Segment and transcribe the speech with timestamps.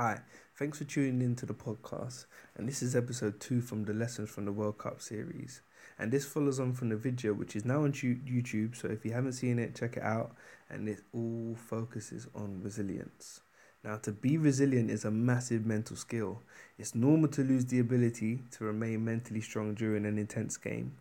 [0.00, 0.20] Hi,
[0.54, 2.26] thanks for tuning in to the podcast.
[2.54, 5.60] And this is episode two from the Lessons from the World Cup series.
[5.98, 8.76] And this follows on from the video, which is now on YouTube.
[8.76, 10.36] So if you haven't seen it, check it out.
[10.70, 13.40] And it all focuses on resilience.
[13.82, 16.42] Now, to be resilient is a massive mental skill.
[16.78, 20.92] It's normal to lose the ability to remain mentally strong during an intense game.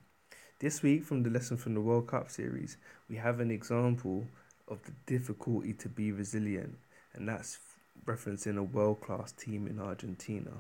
[0.58, 2.78] This week, from the Lesson from the World Cup series,
[3.08, 4.26] we have an example
[4.68, 6.80] of the difficulty to be resilient,
[7.14, 7.60] and that's
[8.06, 10.52] referencing a world class team in Argentina.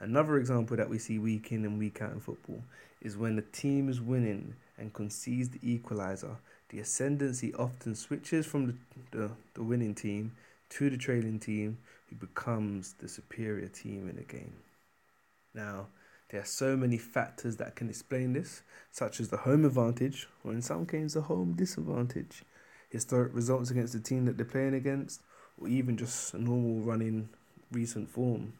[0.00, 2.62] Another example that we see week in and week out in football
[3.00, 6.36] is when the team is winning and concedes the equaliser,
[6.70, 8.74] the ascendancy often switches from the,
[9.12, 10.32] the, the winning team
[10.70, 11.78] to the trailing team,
[12.08, 14.54] who becomes the superior team in the game.
[15.54, 15.86] Now,
[16.30, 20.52] there are so many factors that can explain this, such as the home advantage, or
[20.52, 22.42] in some cases, the home disadvantage,
[22.90, 25.22] historic results against the team that they're playing against,
[25.60, 27.28] or even just a normal running
[27.70, 28.54] recent form.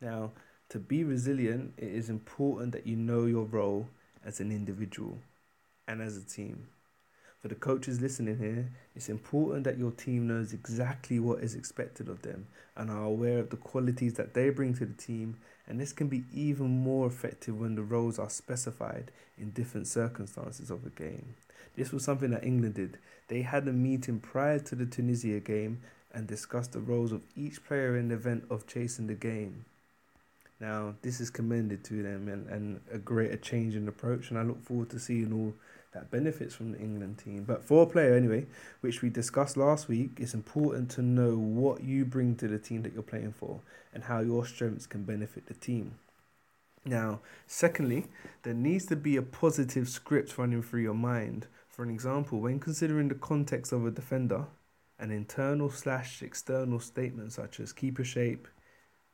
[0.00, 0.32] Now,
[0.70, 3.88] to be resilient, it is important that you know your role
[4.24, 5.18] as an individual
[5.86, 6.66] and as a team.
[7.40, 12.08] For the coaches listening here, it's important that your team knows exactly what is expected
[12.08, 15.36] of them and are aware of the qualities that they bring to the team.
[15.68, 20.70] And this can be even more effective when the roles are specified in different circumstances
[20.70, 21.36] of a game.
[21.76, 22.98] This was something that England did.
[23.28, 25.82] They had a meeting prior to the Tunisia game
[26.16, 29.66] and discuss the roles of each player in the event of chasing the game.
[30.58, 34.42] Now, this is commended to them and, and a greater change in approach, and I
[34.42, 35.52] look forward to seeing all
[35.92, 37.44] that benefits from the England team.
[37.44, 38.46] But for a player, anyway,
[38.80, 42.82] which we discussed last week, it's important to know what you bring to the team
[42.82, 43.60] that you're playing for
[43.92, 45.96] and how your strengths can benefit the team.
[46.86, 48.06] Now, secondly,
[48.42, 51.46] there needs to be a positive script running through your mind.
[51.68, 54.46] For an example, when considering the context of a defender,
[54.98, 58.48] an internal slash external statement such as keep a shape,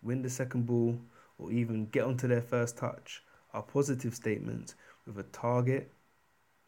[0.03, 0.99] win the second ball,
[1.39, 4.75] or even get onto their first touch are positive statements
[5.07, 5.91] with a target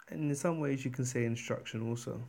[0.08, 2.20] and in some ways you can say instruction also.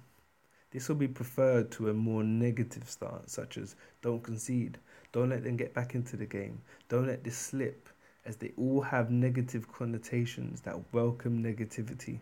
[0.71, 4.77] This will be preferred to a more negative start, such as don't concede,
[5.11, 7.89] don't let them get back into the game, don't let this slip,
[8.25, 12.19] as they all have negative connotations that welcome negativity.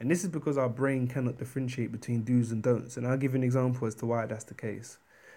[0.00, 2.96] And this is because our brain cannot differentiate between do's and don'ts.
[2.96, 4.96] And I'll give an example as to why that's the case.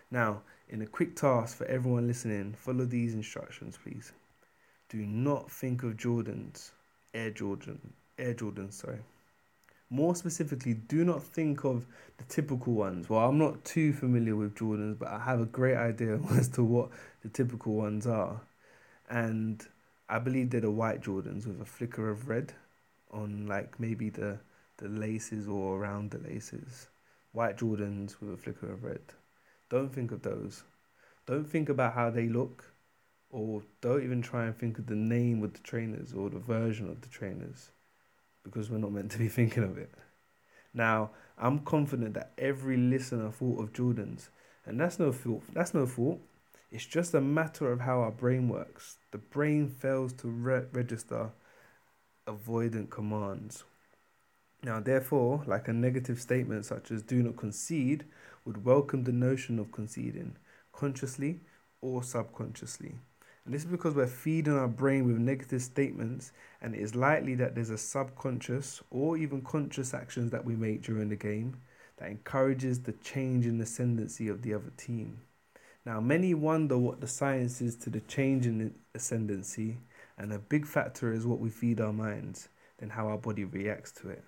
[0.09, 4.13] Now, in a quick task for everyone listening, follow these instructions, please.
[4.87, 6.71] Do not think of Jordans,
[7.13, 8.99] Air Jordan, Air Jordans, sorry.
[9.89, 11.85] More specifically, do not think of
[12.17, 13.09] the typical ones.
[13.09, 16.63] Well, I'm not too familiar with Jordans, but I have a great idea as to
[16.63, 16.89] what
[17.21, 18.39] the typical ones are.
[19.09, 19.65] And
[20.07, 22.53] I believe they're the white Jordans with a flicker of red
[23.11, 24.39] on like maybe the
[24.77, 26.87] the laces or around the laces.
[27.31, 29.01] White Jordans with a flicker of red.
[29.69, 30.63] Don't think of those.
[31.25, 32.65] Don't think about how they look,
[33.29, 36.89] or don't even try and think of the name of the trainers or the version
[36.89, 37.71] of the trainers,
[38.43, 39.91] because we're not meant to be thinking of it.
[40.73, 44.29] Now, I'm confident that every listener thought of Jordans,
[44.65, 45.43] and that's no fault.
[45.53, 46.19] That's no fault.
[46.71, 48.97] It's just a matter of how our brain works.
[49.11, 51.31] The brain fails to re- register
[52.27, 53.63] avoidant commands
[54.63, 58.05] now, therefore, like a negative statement such as do not concede
[58.45, 60.37] would welcome the notion of conceding,
[60.71, 61.41] consciously
[61.81, 62.95] or subconsciously.
[63.45, 66.31] And this is because we're feeding our brain with negative statements,
[66.61, 70.81] and it is likely that there's a subconscious or even conscious actions that we make
[70.81, 71.57] during the game
[71.97, 75.19] that encourages the change in ascendancy of the other team.
[75.85, 79.79] Now, many wonder what the science is to the change in ascendancy,
[80.17, 82.47] and a big factor is what we feed our minds,
[82.77, 84.23] then how our body reacts to it.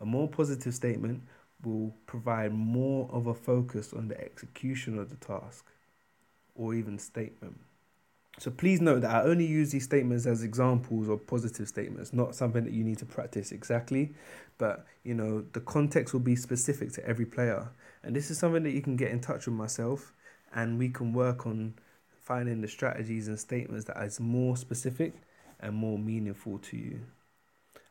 [0.00, 1.22] A more positive statement
[1.64, 5.64] will provide more of a focus on the execution of the task
[6.54, 7.58] or even statement.
[8.38, 12.36] So please note that I only use these statements as examples of positive statements, not
[12.36, 14.14] something that you need to practice exactly,
[14.58, 17.68] but you know, the context will be specific to every player.
[18.04, 20.12] And this is something that you can get in touch with myself
[20.54, 21.74] and we can work on
[22.22, 25.14] finding the strategies and statements that is more specific
[25.58, 27.00] and more meaningful to you.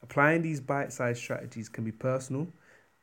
[0.03, 2.47] Applying these bite sized strategies can be personal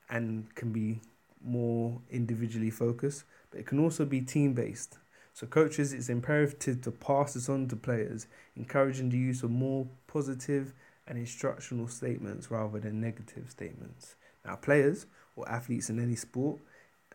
[0.08, 1.00] and can be
[1.44, 4.98] more individually focused, but it can also be team based.
[5.32, 9.86] So, coaches, it's imperative to pass this on to players, encouraging the use of more
[10.06, 10.72] positive
[11.08, 14.14] and instructional statements rather than negative statements.
[14.44, 16.60] Now, players or athletes in any sport,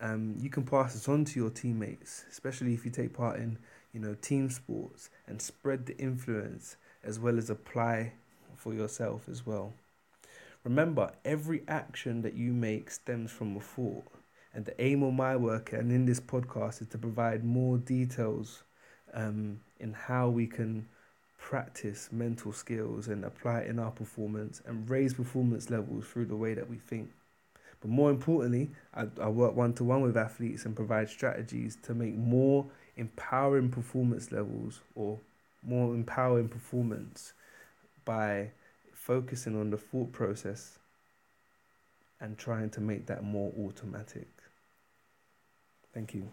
[0.02, 3.58] um, you can pass this on to your teammates, especially if you take part in,
[3.94, 8.14] you know, team sports, and spread the influence as well as apply
[8.59, 9.73] for yourself as well.
[10.63, 14.06] Remember, every action that you make stems from a thought.
[14.53, 18.63] And the aim of my work and in this podcast is to provide more details
[19.13, 20.88] um, in how we can
[21.38, 26.35] practice mental skills and apply it in our performance and raise performance levels through the
[26.35, 27.09] way that we think.
[27.79, 31.94] But more importantly, I, I work one to one with athletes and provide strategies to
[31.94, 32.65] make more
[32.97, 35.19] empowering performance levels or
[35.63, 37.33] more empowering performance
[38.09, 38.50] by
[38.91, 40.79] focusing on the thought process
[42.19, 44.27] and trying to make that more automatic.
[45.94, 46.27] Thank you.